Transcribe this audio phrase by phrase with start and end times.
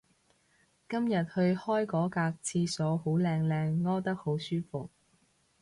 [0.89, 4.89] 今日去開嗰格廁所好靚靚屙得好舒服